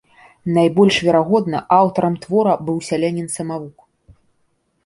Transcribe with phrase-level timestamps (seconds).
[0.55, 3.77] Найбольш верагодна, аўтарам твора быў сялянін-самавук.